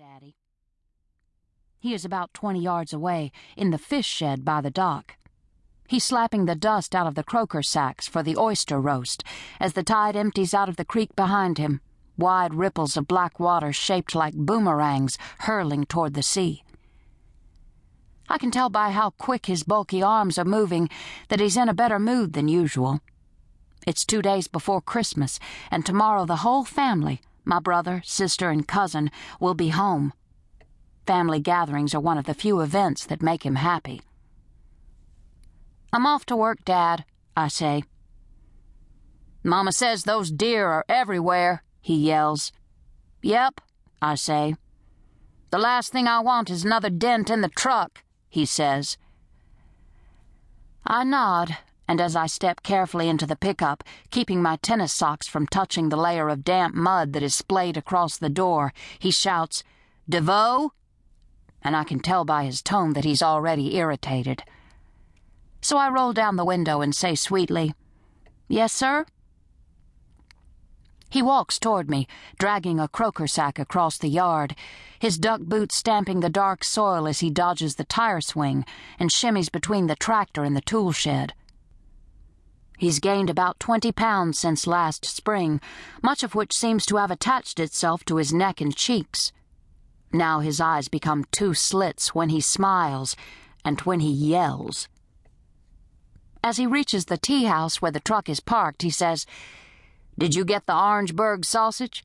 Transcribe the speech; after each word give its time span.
Daddy. 0.00 0.34
He 1.78 1.92
is 1.92 2.06
about 2.06 2.32
twenty 2.32 2.60
yards 2.62 2.94
away, 2.94 3.32
in 3.54 3.68
the 3.68 3.76
fish 3.76 4.06
shed 4.06 4.46
by 4.46 4.62
the 4.62 4.70
dock. 4.70 5.18
He's 5.88 6.04
slapping 6.04 6.46
the 6.46 6.54
dust 6.54 6.94
out 6.94 7.06
of 7.06 7.16
the 7.16 7.22
croaker 7.22 7.62
sacks 7.62 8.08
for 8.08 8.22
the 8.22 8.34
oyster 8.34 8.80
roast 8.80 9.22
as 9.60 9.74
the 9.74 9.82
tide 9.82 10.16
empties 10.16 10.54
out 10.54 10.70
of 10.70 10.76
the 10.76 10.86
creek 10.86 11.14
behind 11.16 11.58
him, 11.58 11.82
wide 12.16 12.54
ripples 12.54 12.96
of 12.96 13.08
black 13.08 13.38
water 13.38 13.74
shaped 13.74 14.14
like 14.14 14.32
boomerangs 14.32 15.18
hurling 15.40 15.84
toward 15.84 16.14
the 16.14 16.22
sea. 16.22 16.64
I 18.26 18.38
can 18.38 18.50
tell 18.50 18.70
by 18.70 18.92
how 18.92 19.10
quick 19.10 19.44
his 19.44 19.64
bulky 19.64 20.02
arms 20.02 20.38
are 20.38 20.46
moving 20.46 20.88
that 21.28 21.40
he's 21.40 21.58
in 21.58 21.68
a 21.68 21.74
better 21.74 21.98
mood 21.98 22.32
than 22.32 22.48
usual. 22.48 23.02
It's 23.86 24.06
two 24.06 24.22
days 24.22 24.48
before 24.48 24.80
Christmas, 24.80 25.38
and 25.70 25.84
tomorrow 25.84 26.24
the 26.24 26.36
whole 26.36 26.64
family, 26.64 27.20
my 27.44 27.58
brother, 27.60 28.02
sister, 28.04 28.50
and 28.50 28.66
cousin, 28.66 29.10
will 29.38 29.54
be 29.54 29.68
home. 29.68 30.12
Family 31.06 31.40
gatherings 31.40 31.94
are 31.94 32.00
one 32.00 32.18
of 32.18 32.26
the 32.26 32.34
few 32.34 32.60
events 32.60 33.04
that 33.06 33.22
make 33.22 33.44
him 33.44 33.56
happy. 33.56 34.02
I'm 35.92 36.06
off 36.06 36.24
to 36.26 36.36
work, 36.36 36.64
Dad, 36.64 37.04
I 37.36 37.48
say. 37.48 37.82
Mama 39.42 39.72
says 39.72 40.04
those 40.04 40.30
deer 40.30 40.68
are 40.68 40.84
everywhere, 40.88 41.62
he 41.80 41.96
yells. 41.96 42.52
Yep, 43.22 43.60
I 44.00 44.14
say. 44.14 44.54
The 45.50 45.58
last 45.58 45.90
thing 45.90 46.06
I 46.06 46.20
want 46.20 46.50
is 46.50 46.64
another 46.64 46.90
dent 46.90 47.30
in 47.30 47.40
the 47.40 47.48
truck, 47.48 48.04
he 48.28 48.46
says. 48.46 48.96
I 50.86 51.02
nod, 51.04 51.58
and 51.90 52.00
as 52.00 52.14
I 52.14 52.26
step 52.26 52.62
carefully 52.62 53.08
into 53.08 53.26
the 53.26 53.34
pickup, 53.34 53.82
keeping 54.10 54.40
my 54.40 54.54
tennis 54.62 54.92
socks 54.92 55.26
from 55.26 55.48
touching 55.48 55.88
the 55.88 55.96
layer 55.96 56.28
of 56.28 56.44
damp 56.44 56.72
mud 56.72 57.12
that 57.14 57.22
is 57.24 57.34
splayed 57.34 57.76
across 57.76 58.16
the 58.16 58.28
door, 58.28 58.72
he 59.00 59.10
shouts, 59.10 59.64
DeVeaux? 60.08 60.70
And 61.62 61.74
I 61.74 61.82
can 61.82 61.98
tell 61.98 62.24
by 62.24 62.44
his 62.44 62.62
tone 62.62 62.92
that 62.92 63.02
he's 63.04 63.22
already 63.22 63.74
irritated. 63.74 64.44
So 65.62 65.78
I 65.78 65.88
roll 65.88 66.12
down 66.12 66.36
the 66.36 66.44
window 66.44 66.80
and 66.80 66.94
say 66.94 67.16
sweetly, 67.16 67.74
Yes, 68.46 68.72
sir? 68.72 69.04
He 71.10 71.22
walks 71.22 71.58
toward 71.58 71.90
me, 71.90 72.06
dragging 72.38 72.78
a 72.78 72.86
croaker 72.86 73.26
sack 73.26 73.58
across 73.58 73.98
the 73.98 74.06
yard, 74.06 74.54
his 75.00 75.18
duck 75.18 75.40
boots 75.40 75.74
stamping 75.74 76.20
the 76.20 76.30
dark 76.30 76.62
soil 76.62 77.08
as 77.08 77.18
he 77.18 77.30
dodges 77.30 77.74
the 77.74 77.84
tire 77.84 78.20
swing 78.20 78.64
and 79.00 79.10
shimmies 79.10 79.50
between 79.50 79.88
the 79.88 79.96
tractor 79.96 80.44
and 80.44 80.54
the 80.54 80.60
tool 80.60 80.92
shed. 80.92 81.34
He's 82.80 82.98
gained 82.98 83.28
about 83.28 83.60
20 83.60 83.92
pounds 83.92 84.38
since 84.38 84.66
last 84.66 85.04
spring, 85.04 85.60
much 86.02 86.22
of 86.22 86.34
which 86.34 86.56
seems 86.56 86.86
to 86.86 86.96
have 86.96 87.10
attached 87.10 87.60
itself 87.60 88.06
to 88.06 88.16
his 88.16 88.32
neck 88.32 88.62
and 88.62 88.74
cheeks. 88.74 89.32
Now 90.14 90.40
his 90.40 90.62
eyes 90.62 90.88
become 90.88 91.26
two 91.30 91.52
slits 91.52 92.14
when 92.14 92.30
he 92.30 92.40
smiles 92.40 93.16
and 93.66 93.78
when 93.82 94.00
he 94.00 94.10
yells. 94.10 94.88
As 96.42 96.56
he 96.56 96.66
reaches 96.66 97.04
the 97.04 97.18
tea 97.18 97.44
house 97.44 97.82
where 97.82 97.92
the 97.92 98.00
truck 98.00 98.30
is 98.30 98.40
parked, 98.40 98.80
he 98.80 98.88
says, 98.88 99.26
did 100.18 100.34
you 100.34 100.42
get 100.42 100.64
the 100.64 100.74
Orangeburg 100.74 101.44
sausage? 101.44 102.02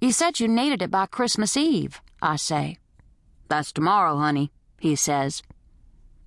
You 0.00 0.12
said 0.12 0.40
you 0.40 0.48
needed 0.48 0.80
it 0.80 0.90
by 0.90 1.04
Christmas 1.04 1.58
Eve, 1.58 2.00
I 2.22 2.36
say. 2.36 2.78
That's 3.48 3.70
tomorrow, 3.70 4.16
honey, 4.16 4.50
he 4.80 4.96
says. 4.96 5.42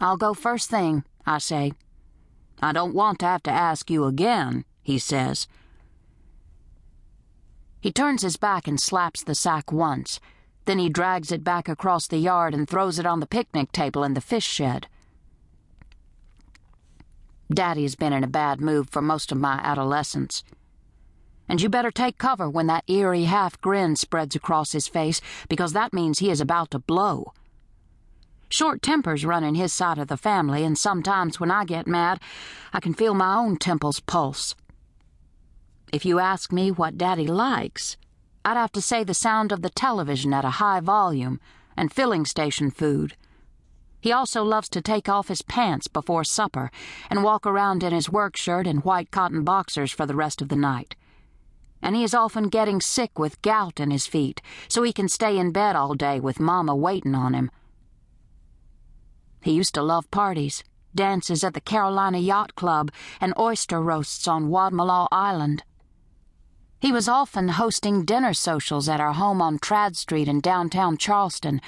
I'll 0.00 0.16
go 0.16 0.34
first 0.34 0.70
thing, 0.70 1.02
I 1.26 1.38
say. 1.38 1.72
I 2.64 2.72
don't 2.72 2.94
want 2.94 3.18
to 3.20 3.26
have 3.26 3.42
to 3.44 3.50
ask 3.50 3.90
you 3.90 4.04
again, 4.04 4.64
he 4.82 4.98
says. 4.98 5.46
He 7.80 7.92
turns 7.92 8.22
his 8.22 8.36
back 8.36 8.66
and 8.66 8.80
slaps 8.80 9.22
the 9.22 9.34
sack 9.34 9.70
once. 9.70 10.18
Then 10.64 10.78
he 10.78 10.88
drags 10.88 11.30
it 11.30 11.44
back 11.44 11.68
across 11.68 12.06
the 12.06 12.16
yard 12.16 12.54
and 12.54 12.68
throws 12.68 12.98
it 12.98 13.06
on 13.06 13.20
the 13.20 13.26
picnic 13.26 13.70
table 13.70 14.02
in 14.02 14.14
the 14.14 14.20
fish 14.20 14.46
shed. 14.46 14.86
Daddy's 17.52 17.94
been 17.94 18.14
in 18.14 18.24
a 18.24 18.28
bad 18.28 18.60
mood 18.60 18.88
for 18.90 19.02
most 19.02 19.30
of 19.30 19.38
my 19.38 19.60
adolescence 19.62 20.42
and 21.48 21.60
you 21.60 21.68
better 21.68 21.90
take 21.90 22.18
cover 22.18 22.48
when 22.48 22.66
that 22.66 22.84
eerie 22.88 23.24
half 23.24 23.60
grin 23.60 23.96
spreads 23.96 24.34
across 24.34 24.72
his 24.72 24.88
face, 24.88 25.20
because 25.48 25.72
that 25.72 25.92
means 25.92 26.18
he 26.18 26.30
is 26.30 26.40
about 26.40 26.70
to 26.70 26.78
blow. 26.78 27.32
Short 28.48 28.82
tempers 28.82 29.24
run 29.24 29.42
in 29.44 29.54
his 29.54 29.72
side 29.72 29.98
of 29.98 30.08
the 30.08 30.16
family, 30.16 30.64
and 30.64 30.78
sometimes 30.78 31.40
when 31.40 31.50
I 31.50 31.64
get 31.64 31.86
mad, 31.86 32.20
I 32.72 32.80
can 32.80 32.94
feel 32.94 33.14
my 33.14 33.36
own 33.36 33.56
temples 33.56 34.00
pulse. 34.00 34.54
If 35.92 36.04
you 36.04 36.18
ask 36.18 36.52
me 36.52 36.70
what 36.70 36.98
Daddy 36.98 37.26
likes, 37.26 37.96
I'd 38.44 38.56
have 38.56 38.72
to 38.72 38.82
say 38.82 39.04
the 39.04 39.14
sound 39.14 39.52
of 39.52 39.62
the 39.62 39.70
television 39.70 40.32
at 40.32 40.44
a 40.44 40.58
high 40.60 40.80
volume 40.80 41.40
and 41.76 41.92
filling 41.92 42.24
station 42.24 42.70
food. 42.70 43.16
He 44.00 44.12
also 44.12 44.42
loves 44.44 44.68
to 44.70 44.82
take 44.82 45.08
off 45.08 45.28
his 45.28 45.42
pants 45.42 45.88
before 45.88 46.24
supper 46.24 46.70
and 47.08 47.24
walk 47.24 47.46
around 47.46 47.82
in 47.82 47.92
his 47.92 48.10
work 48.10 48.36
shirt 48.36 48.66
and 48.66 48.84
white 48.84 49.10
cotton 49.10 49.44
boxers 49.44 49.92
for 49.92 50.04
the 50.04 50.14
rest 50.14 50.42
of 50.42 50.48
the 50.48 50.56
night 50.56 50.94
and 51.84 51.94
he 51.94 52.02
is 52.02 52.14
often 52.14 52.48
getting 52.48 52.80
sick 52.80 53.18
with 53.18 53.40
gout 53.42 53.78
in 53.78 53.90
his 53.90 54.06
feet, 54.06 54.40
so 54.68 54.82
he 54.82 54.92
can 54.92 55.06
stay 55.06 55.36
in 55.36 55.52
bed 55.52 55.76
all 55.76 55.94
day 55.94 56.18
with 56.18 56.40
Mama 56.40 56.74
waiting 56.74 57.14
on 57.14 57.34
him. 57.34 57.50
He 59.44 59.52
used 59.52 59.74
to 59.74 59.82
love 59.82 60.10
parties, 60.10 60.64
dances 60.94 61.44
at 61.44 61.52
the 61.52 61.60
Carolina 61.60 62.16
Yacht 62.16 62.54
Club, 62.54 62.90
and 63.20 63.34
oyster 63.38 63.78
roasts 63.78 64.26
on 64.26 64.48
Wadmalaw 64.48 65.06
Island. 65.12 65.64
He 66.80 66.90
was 66.90 67.08
often 67.10 67.48
hosting 67.48 68.06
dinner 68.06 68.32
socials 68.32 68.88
at 68.88 69.02
our 69.02 69.12
home 69.12 69.42
on 69.42 69.58
Tradd 69.58 69.96
Street 69.96 70.28
in 70.28 70.40
downtown 70.40 70.96
Charleston, 70.96 71.60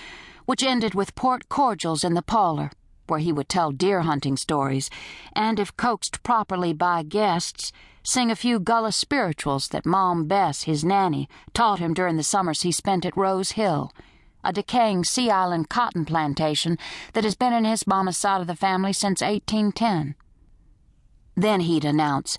which 0.46 0.62
ended 0.62 0.94
with 0.94 1.14
port 1.14 1.50
cordials 1.50 2.02
in 2.02 2.14
the 2.14 2.22
parlor, 2.22 2.70
where 3.08 3.20
he 3.20 3.30
would 3.30 3.50
tell 3.50 3.72
deer 3.72 4.00
hunting 4.00 4.38
stories, 4.38 4.88
and 5.34 5.60
if 5.60 5.76
coaxed 5.76 6.22
properly 6.22 6.72
by 6.72 7.02
guests, 7.02 7.72
sing 8.02 8.30
a 8.30 8.36
few 8.36 8.58
Gullah 8.58 8.92
spirituals 8.92 9.68
that 9.68 9.84
Mom 9.84 10.26
Bess, 10.26 10.62
his 10.62 10.82
nanny, 10.82 11.28
taught 11.52 11.78
him 11.78 11.92
during 11.92 12.16
the 12.16 12.22
summers 12.22 12.62
he 12.62 12.72
spent 12.72 13.04
at 13.04 13.18
Rose 13.18 13.50
Hill, 13.50 13.92
a 14.46 14.52
decaying 14.52 15.04
Sea 15.04 15.30
Island 15.30 15.68
cotton 15.68 16.04
plantation 16.04 16.78
that 17.14 17.24
has 17.24 17.34
been 17.34 17.52
in 17.52 17.64
his 17.64 17.86
mama's 17.86 18.16
side 18.16 18.40
of 18.40 18.46
the 18.46 18.54
family 18.54 18.92
since 18.92 19.20
1810. 19.20 20.14
Then 21.34 21.60
he'd 21.60 21.84
announce, 21.84 22.38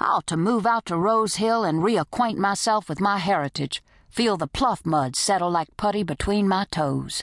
I 0.00 0.06
ought 0.06 0.26
to 0.26 0.36
move 0.36 0.66
out 0.66 0.86
to 0.86 0.96
Rose 0.96 1.36
Hill 1.36 1.62
and 1.62 1.78
reacquaint 1.78 2.38
myself 2.38 2.88
with 2.88 3.00
my 3.00 3.18
heritage, 3.18 3.82
feel 4.10 4.36
the 4.36 4.48
pluff 4.48 4.84
mud 4.84 5.14
settle 5.14 5.50
like 5.50 5.76
putty 5.76 6.02
between 6.02 6.48
my 6.48 6.66
toes. 6.70 7.22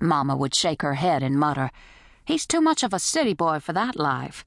Mama 0.00 0.36
would 0.36 0.54
shake 0.54 0.82
her 0.82 0.94
head 0.94 1.22
and 1.22 1.38
mutter, 1.38 1.70
He's 2.28 2.46
too 2.46 2.60
much 2.60 2.82
of 2.82 2.92
a 2.92 2.98
city 2.98 3.32
boy 3.32 3.58
for 3.58 3.72
that 3.72 3.96
life. 3.96 4.44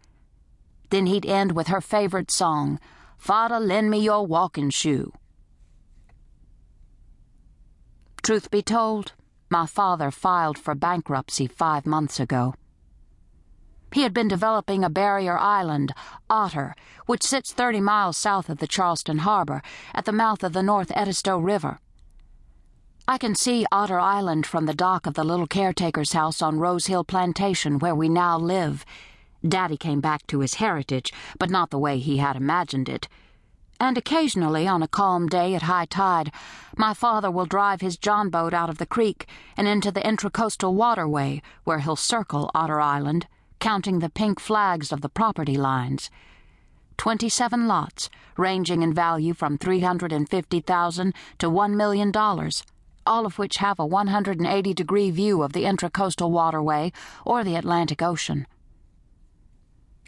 Then 0.92 1.08
he'd 1.08 1.25
end 1.25 1.53
with 1.53 1.66
her 1.66 1.81
favorite 1.81 2.30
song, 2.30 2.80
Fada, 3.18 3.59
lend 3.59 3.90
me 3.90 3.98
your 3.98 4.24
walking 4.24 4.69
shoe. 4.69 5.12
Truth 8.23 8.51
be 8.51 8.61
told, 8.61 9.13
my 9.49 9.65
father 9.65 10.11
filed 10.11 10.57
for 10.57 10.75
bankruptcy 10.75 11.47
five 11.47 11.85
months 11.85 12.19
ago. 12.19 12.53
He 13.93 14.03
had 14.03 14.13
been 14.13 14.27
developing 14.27 14.83
a 14.83 14.89
barrier 14.89 15.37
island, 15.37 15.91
Otter, 16.29 16.75
which 17.07 17.23
sits 17.23 17.51
30 17.51 17.81
miles 17.81 18.17
south 18.17 18.47
of 18.47 18.59
the 18.59 18.67
Charleston 18.67 19.19
harbor 19.19 19.61
at 19.93 20.05
the 20.05 20.13
mouth 20.13 20.43
of 20.43 20.53
the 20.53 20.63
North 20.63 20.91
Edisto 20.95 21.39
River. 21.39 21.79
I 23.07 23.17
can 23.17 23.35
see 23.35 23.65
Otter 23.71 23.99
Island 23.99 24.45
from 24.45 24.67
the 24.67 24.73
dock 24.73 25.07
of 25.07 25.15
the 25.15 25.23
little 25.23 25.47
caretaker's 25.47 26.13
house 26.13 26.41
on 26.41 26.59
Rose 26.59 26.85
Hill 26.85 27.03
Plantation 27.03 27.79
where 27.79 27.95
we 27.95 28.07
now 28.07 28.38
live 28.38 28.85
Daddy 29.45 29.75
came 29.75 30.01
back 30.01 30.27
to 30.27 30.41
his 30.41 30.55
heritage, 30.55 31.11
but 31.39 31.49
not 31.49 31.71
the 31.71 31.79
way 31.79 31.97
he 31.97 32.17
had 32.17 32.35
imagined 32.35 32.88
it. 32.88 33.07
And 33.81 33.97
occasionally, 33.97 34.68
on 34.68 34.84
a 34.84 34.88
calm 34.88 35.28
day 35.28 35.56
at 35.56 35.64
high 35.64 35.86
tide, 35.86 36.31
my 36.78 36.94
father 36.94 37.31
will 37.31 37.47
drive 37.47 37.81
his 37.81 37.97
john 37.97 38.30
boat 38.30 38.54
out 38.54 38.69
of 38.69 38.78
the 38.78 38.86
creek 38.86 39.28
and 39.57 39.68
into 39.68 39.92
the 39.92 40.01
intracoastal 40.01 40.72
waterway, 40.72 41.42
where 41.63 41.80
he'll 41.80 41.95
circle 41.95 42.51
Otter 42.54 42.80
Island, 42.80 43.25
counting 43.60 43.98
the 43.98 44.12
pink 44.12 44.39
flags 44.39 44.92
of 44.92 45.01
the 45.01 45.10
property 45.10 45.57
lines. 45.57 46.12
Twenty-seven 46.98 47.68
lots, 47.68 48.12
ranging 48.38 48.83
in 48.83 48.94
value 48.94 49.33
from 49.33 49.57
three 49.57 49.80
hundred 49.80 50.12
and 50.12 50.30
fifty 50.30 50.60
thousand 50.60 51.16
to 51.39 51.50
one 51.50 51.75
million 51.75 52.12
dollars, 52.12 52.63
all 53.07 53.25
of 53.25 53.39
which 53.39 53.57
have 53.57 53.80
a 53.80 53.86
180 53.86 54.75
degree 54.75 55.10
view 55.10 55.42
of 55.42 55.54
the 55.54 55.63
intracoastal 55.63 56.30
waterway 56.30 56.92
or 57.25 57.44
the 57.44 57.56
Atlantic 57.56 58.04
Ocean. 58.04 58.45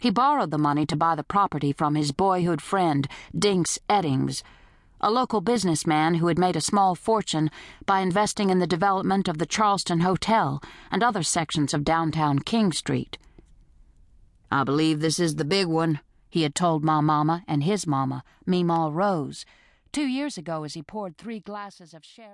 He 0.04 0.10
borrowed 0.10 0.50
the 0.50 0.58
money 0.58 0.84
to 0.84 0.96
buy 0.96 1.14
the 1.14 1.24
property 1.24 1.72
from 1.72 1.94
his 1.94 2.12
boyhood 2.12 2.60
friend, 2.60 3.08
Dinks 3.34 3.78
Eddings, 3.88 4.42
a 5.00 5.10
local 5.10 5.40
businessman 5.40 6.16
who 6.16 6.26
had 6.26 6.38
made 6.38 6.56
a 6.56 6.60
small 6.60 6.94
fortune 6.94 7.50
by 7.86 8.00
investing 8.00 8.50
in 8.50 8.58
the 8.58 8.66
development 8.66 9.28
of 9.28 9.38
the 9.38 9.46
Charleston 9.46 10.00
Hotel 10.00 10.62
and 10.90 11.02
other 11.02 11.22
sections 11.22 11.72
of 11.72 11.84
downtown 11.84 12.40
King 12.40 12.70
Street. 12.70 13.16
I 14.52 14.62
believe 14.62 15.00
this 15.00 15.18
is 15.18 15.36
the 15.36 15.42
big 15.46 15.68
one, 15.68 16.00
he 16.28 16.42
had 16.42 16.54
told 16.54 16.84
my 16.84 17.00
mama 17.00 17.42
and 17.48 17.64
his 17.64 17.86
mama, 17.86 18.24
Meemaw 18.46 18.92
Rose, 18.92 19.46
two 19.90 20.06
years 20.06 20.36
ago 20.36 20.64
as 20.64 20.74
he 20.74 20.82
poured 20.82 21.16
three 21.16 21.40
glasses 21.40 21.94
of 21.94 22.04
sherry. 22.04 22.28